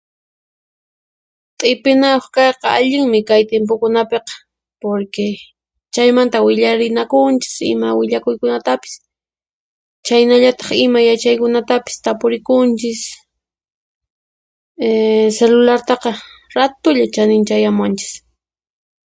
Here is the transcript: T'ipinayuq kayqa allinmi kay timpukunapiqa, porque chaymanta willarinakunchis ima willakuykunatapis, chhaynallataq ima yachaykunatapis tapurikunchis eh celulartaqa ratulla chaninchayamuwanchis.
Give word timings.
T'ipinayuq 1.57 2.25
kayqa 2.35 2.67
allinmi 2.77 3.19
kay 3.29 3.41
timpukunapiqa, 3.49 4.33
porque 4.83 5.25
chaymanta 5.93 6.37
willarinakunchis 6.45 7.55
ima 7.73 7.89
willakuykunatapis, 7.99 8.93
chhaynallataq 10.05 10.69
ima 10.85 10.99
yachaykunatapis 11.09 11.95
tapurikunchis 12.05 13.01
eh 14.87 15.27
celulartaqa 15.37 16.11
ratulla 16.57 17.05
chaninchayamuwanchis. 17.15 18.11